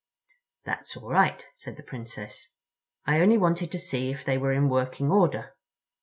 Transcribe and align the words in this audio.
"That's 0.65 0.97
all 0.97 1.09
right," 1.11 1.45
said 1.53 1.77
the 1.77 1.83
Princess. 1.83 2.47
"I 3.05 3.21
only 3.21 3.37
wanted 3.37 3.71
to 3.71 3.77
see 3.77 4.09
if 4.09 4.25
they 4.25 4.35
were 4.39 4.51
in 4.51 4.67
working 4.67 5.11
order." 5.11 5.55